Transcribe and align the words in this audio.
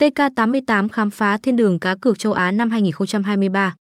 TK88 0.00 0.88
khám 0.88 1.10
phá 1.10 1.38
thiên 1.38 1.56
đường 1.56 1.78
cá 1.78 1.96
cược 2.00 2.18
châu 2.18 2.32
Á 2.32 2.50
năm 2.50 2.70
2023. 2.70 3.76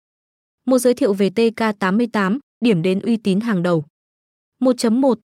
Một 0.67 0.79
giới 0.79 0.95
thiệu 0.95 1.15
về 1.15 1.31
TK88, 1.35 2.39
điểm 2.61 2.83
đến 2.83 3.01
uy 3.01 3.17
tín 3.17 3.41
hàng 3.41 3.63
đầu. 3.63 3.85
1.1 4.61 5.15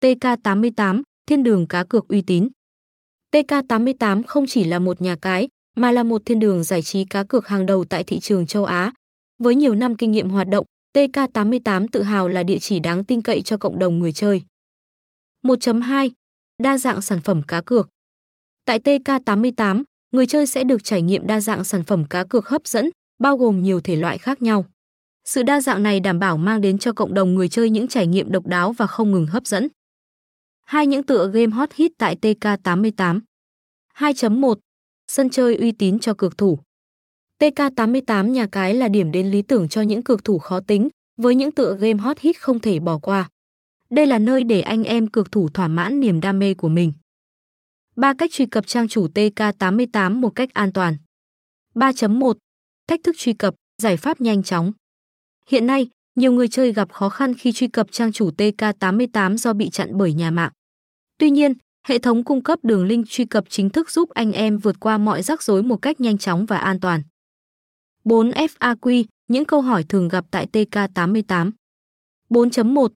TK88, 0.00 1.02
thiên 1.26 1.42
đường 1.42 1.66
cá 1.68 1.84
cược 1.84 2.08
uy 2.08 2.22
tín. 2.22 2.48
TK88 3.32 4.22
không 4.22 4.44
chỉ 4.48 4.64
là 4.64 4.78
một 4.78 5.02
nhà 5.02 5.16
cái, 5.22 5.48
mà 5.76 5.92
là 5.92 6.02
một 6.02 6.22
thiên 6.26 6.38
đường 6.38 6.64
giải 6.64 6.82
trí 6.82 7.04
cá 7.04 7.24
cược 7.24 7.46
hàng 7.46 7.66
đầu 7.66 7.84
tại 7.84 8.04
thị 8.04 8.20
trường 8.20 8.46
châu 8.46 8.64
Á. 8.64 8.92
Với 9.38 9.54
nhiều 9.54 9.74
năm 9.74 9.96
kinh 9.96 10.12
nghiệm 10.12 10.28
hoạt 10.28 10.48
động, 10.48 10.66
TK88 10.96 11.86
tự 11.92 12.02
hào 12.02 12.28
là 12.28 12.42
địa 12.42 12.58
chỉ 12.58 12.80
đáng 12.80 13.04
tin 13.04 13.22
cậy 13.22 13.42
cho 13.42 13.56
cộng 13.56 13.78
đồng 13.78 13.98
người 13.98 14.12
chơi. 14.12 14.42
1.2 15.42 16.10
Đa 16.62 16.78
dạng 16.78 17.02
sản 17.02 17.20
phẩm 17.20 17.42
cá 17.48 17.60
cược. 17.60 17.88
Tại 18.64 18.78
TK88, 18.78 19.82
người 20.14 20.26
chơi 20.26 20.46
sẽ 20.46 20.64
được 20.64 20.84
trải 20.84 21.02
nghiệm 21.02 21.26
đa 21.26 21.40
dạng 21.40 21.64
sản 21.64 21.84
phẩm 21.84 22.04
cá 22.04 22.24
cược 22.24 22.48
hấp 22.48 22.66
dẫn, 22.66 22.90
bao 23.18 23.36
gồm 23.36 23.62
nhiều 23.62 23.80
thể 23.80 23.96
loại 23.96 24.18
khác 24.18 24.42
nhau. 24.42 24.64
Sự 25.24 25.42
đa 25.42 25.60
dạng 25.60 25.82
này 25.82 26.00
đảm 26.00 26.18
bảo 26.18 26.36
mang 26.36 26.60
đến 26.60 26.78
cho 26.78 26.92
cộng 26.92 27.14
đồng 27.14 27.34
người 27.34 27.48
chơi 27.48 27.70
những 27.70 27.88
trải 27.88 28.06
nghiệm 28.06 28.32
độc 28.32 28.46
đáo 28.46 28.72
và 28.72 28.86
không 28.86 29.12
ngừng 29.12 29.26
hấp 29.26 29.46
dẫn. 29.46 29.68
Hai 30.64 30.86
những 30.86 31.02
tựa 31.02 31.30
game 31.34 31.52
hot 31.52 31.72
hit 31.74 31.92
tại 31.98 32.16
TK88. 32.22 33.20
2.1 33.96 34.54
Sân 35.08 35.30
chơi 35.30 35.56
uy 35.56 35.72
tín 35.72 35.98
cho 35.98 36.14
cược 36.14 36.38
thủ. 36.38 36.58
TK88 37.40 38.30
nhà 38.30 38.46
cái 38.52 38.74
là 38.74 38.88
điểm 38.88 39.12
đến 39.12 39.30
lý 39.30 39.42
tưởng 39.42 39.68
cho 39.68 39.82
những 39.82 40.02
cược 40.02 40.24
thủ 40.24 40.38
khó 40.38 40.60
tính, 40.60 40.88
với 41.16 41.34
những 41.34 41.52
tựa 41.52 41.76
game 41.80 41.98
hot 41.98 42.18
hit 42.18 42.40
không 42.40 42.60
thể 42.60 42.78
bỏ 42.78 42.98
qua. 42.98 43.28
Đây 43.90 44.06
là 44.06 44.18
nơi 44.18 44.44
để 44.44 44.60
anh 44.60 44.84
em 44.84 45.06
cược 45.06 45.32
thủ 45.32 45.48
thỏa 45.48 45.68
mãn 45.68 46.00
niềm 46.00 46.20
đam 46.20 46.38
mê 46.38 46.54
của 46.54 46.68
mình. 46.68 46.92
3 47.96 48.14
cách 48.14 48.30
truy 48.32 48.46
cập 48.46 48.66
trang 48.66 48.88
chủ 48.88 49.06
TK88 49.14 50.20
một 50.20 50.30
cách 50.30 50.48
an 50.52 50.72
toàn. 50.72 50.96
3.1 51.74 52.34
Cách 52.88 53.00
thức 53.04 53.16
truy 53.18 53.32
cập, 53.32 53.54
giải 53.82 53.96
pháp 53.96 54.20
nhanh 54.20 54.42
chóng. 54.42 54.72
Hiện 55.48 55.66
nay, 55.66 55.88
nhiều 56.14 56.32
người 56.32 56.48
chơi 56.48 56.72
gặp 56.72 56.92
khó 56.92 57.08
khăn 57.08 57.34
khi 57.34 57.52
truy 57.52 57.68
cập 57.68 57.86
trang 57.92 58.12
chủ 58.12 58.30
TK88 58.30 59.36
do 59.36 59.52
bị 59.52 59.70
chặn 59.70 59.90
bởi 59.92 60.12
nhà 60.12 60.30
mạng. 60.30 60.52
Tuy 61.18 61.30
nhiên, 61.30 61.54
hệ 61.86 61.98
thống 61.98 62.24
cung 62.24 62.42
cấp 62.42 62.58
đường 62.62 62.86
link 62.86 63.06
truy 63.08 63.24
cập 63.24 63.44
chính 63.48 63.70
thức 63.70 63.90
giúp 63.90 64.10
anh 64.10 64.32
em 64.32 64.58
vượt 64.58 64.80
qua 64.80 64.98
mọi 64.98 65.22
rắc 65.22 65.42
rối 65.42 65.62
một 65.62 65.76
cách 65.76 66.00
nhanh 66.00 66.18
chóng 66.18 66.46
và 66.46 66.58
an 66.58 66.80
toàn. 66.80 67.02
4 68.04 68.30
FAQ, 68.30 69.04
những 69.28 69.44
câu 69.44 69.60
hỏi 69.60 69.84
thường 69.88 70.08
gặp 70.08 70.24
tại 70.30 70.46
TK88. 70.52 71.50
4.1 72.30 72.88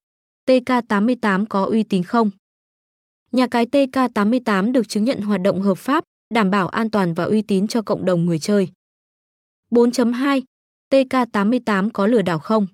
TK88 0.46 1.46
có 1.48 1.64
uy 1.64 1.82
tín 1.82 2.02
không? 2.02 2.30
Nhà 3.32 3.46
cái 3.46 3.66
TK88 3.66 4.72
được 4.72 4.88
chứng 4.88 5.04
nhận 5.04 5.20
hoạt 5.20 5.40
động 5.40 5.62
hợp 5.62 5.78
pháp, 5.78 6.04
đảm 6.34 6.50
bảo 6.50 6.68
an 6.68 6.90
toàn 6.90 7.14
và 7.14 7.24
uy 7.24 7.42
tín 7.42 7.66
cho 7.66 7.82
cộng 7.82 8.04
đồng 8.04 8.26
người 8.26 8.38
chơi. 8.38 8.68
4.2 9.70 10.42
TK88 10.90 11.90
có 11.92 12.06
lừa 12.06 12.22
đảo 12.22 12.38
không? 12.38 12.66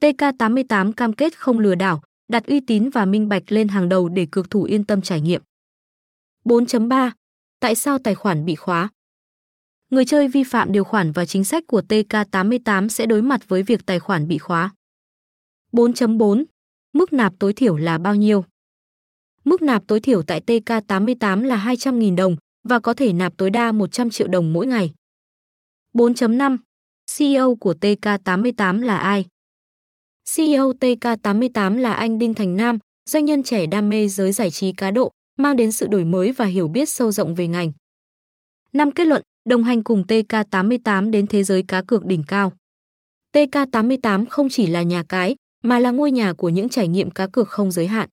TK88 0.00 0.92
cam 0.92 1.12
kết 1.12 1.38
không 1.38 1.58
lừa 1.58 1.74
đảo, 1.74 2.02
đặt 2.28 2.46
uy 2.46 2.60
tín 2.60 2.90
và 2.90 3.04
minh 3.04 3.28
bạch 3.28 3.42
lên 3.48 3.68
hàng 3.68 3.88
đầu 3.88 4.08
để 4.08 4.26
cược 4.30 4.50
thủ 4.50 4.62
yên 4.62 4.84
tâm 4.84 5.02
trải 5.02 5.20
nghiệm. 5.20 5.42
4.3 6.44 7.10
Tại 7.60 7.74
sao 7.74 7.98
tài 7.98 8.14
khoản 8.14 8.44
bị 8.44 8.54
khóa? 8.54 8.88
Người 9.90 10.04
chơi 10.04 10.28
vi 10.28 10.44
phạm 10.44 10.72
điều 10.72 10.84
khoản 10.84 11.12
và 11.12 11.24
chính 11.24 11.44
sách 11.44 11.64
của 11.66 11.82
TK88 11.88 12.88
sẽ 12.88 13.06
đối 13.06 13.22
mặt 13.22 13.48
với 13.48 13.62
việc 13.62 13.86
tài 13.86 13.98
khoản 13.98 14.28
bị 14.28 14.38
khóa. 14.38 14.74
4.4 15.72 16.44
Mức 16.92 17.12
nạp 17.12 17.32
tối 17.38 17.52
thiểu 17.52 17.76
là 17.76 17.98
bao 17.98 18.14
nhiêu? 18.14 18.44
Mức 19.44 19.62
nạp 19.62 19.86
tối 19.86 20.00
thiểu 20.00 20.22
tại 20.22 20.40
TK88 20.46 21.42
là 21.44 21.64
200.000 21.66 22.16
đồng 22.16 22.36
và 22.68 22.80
có 22.80 22.94
thể 22.94 23.12
nạp 23.12 23.36
tối 23.36 23.50
đa 23.50 23.72
100 23.72 24.10
triệu 24.10 24.28
đồng 24.28 24.52
mỗi 24.52 24.66
ngày. 24.66 24.92
4.5 25.94 26.56
CEO 27.18 27.54
của 27.54 27.74
TK88 27.80 28.82
là 28.82 28.96
ai? 28.96 29.26
CEO 30.36 30.72
TK88 30.72 31.76
là 31.76 31.92
anh 31.92 32.18
Đinh 32.18 32.34
Thành 32.34 32.56
Nam, 32.56 32.78
doanh 33.10 33.24
nhân 33.24 33.42
trẻ 33.42 33.66
đam 33.66 33.88
mê 33.88 34.08
giới 34.08 34.32
giải 34.32 34.50
trí 34.50 34.72
cá 34.72 34.90
độ, 34.90 35.10
mang 35.38 35.56
đến 35.56 35.72
sự 35.72 35.86
đổi 35.86 36.04
mới 36.04 36.32
và 36.32 36.44
hiểu 36.44 36.68
biết 36.68 36.88
sâu 36.88 37.12
rộng 37.12 37.34
về 37.34 37.48
ngành. 37.48 37.72
Năm 38.72 38.90
kết 38.90 39.04
luận, 39.04 39.22
đồng 39.48 39.64
hành 39.64 39.82
cùng 39.82 40.04
TK88 40.08 41.10
đến 41.10 41.26
thế 41.26 41.44
giới 41.44 41.62
cá 41.68 41.82
cược 41.82 42.04
đỉnh 42.04 42.24
cao. 42.28 42.52
TK88 43.32 44.26
không 44.26 44.48
chỉ 44.48 44.66
là 44.66 44.82
nhà 44.82 45.04
cái, 45.08 45.36
mà 45.62 45.78
là 45.78 45.90
ngôi 45.90 46.10
nhà 46.10 46.32
của 46.32 46.48
những 46.48 46.68
trải 46.68 46.88
nghiệm 46.88 47.10
cá 47.10 47.26
cược 47.26 47.48
không 47.48 47.70
giới 47.70 47.86
hạn. 47.86 48.08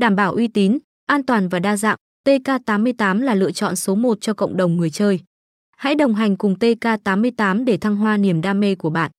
Đảm 0.00 0.16
bảo 0.16 0.32
uy 0.32 0.48
tín, 0.48 0.78
an 1.06 1.22
toàn 1.26 1.48
và 1.48 1.58
đa 1.58 1.76
dạng, 1.76 1.96
TK88 2.24 3.22
là 3.22 3.34
lựa 3.34 3.52
chọn 3.52 3.76
số 3.76 3.94
1 3.94 4.18
cho 4.20 4.34
cộng 4.34 4.56
đồng 4.56 4.76
người 4.76 4.90
chơi. 4.90 5.20
Hãy 5.76 5.94
đồng 5.94 6.14
hành 6.14 6.36
cùng 6.36 6.54
TK88 6.60 7.64
để 7.64 7.76
thăng 7.76 7.96
hoa 7.96 8.16
niềm 8.16 8.40
đam 8.40 8.60
mê 8.60 8.74
của 8.74 8.90
bạn. 8.90 9.10